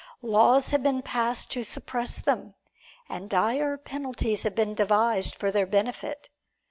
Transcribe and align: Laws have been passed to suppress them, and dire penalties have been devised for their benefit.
Laws 0.23 0.69
have 0.71 0.81
been 0.81 1.03
passed 1.03 1.51
to 1.51 1.63
suppress 1.63 2.17
them, 2.17 2.55
and 3.07 3.29
dire 3.29 3.77
penalties 3.77 4.41
have 4.41 4.55
been 4.55 4.73
devised 4.73 5.35
for 5.35 5.51
their 5.51 5.67
benefit. 5.67 6.27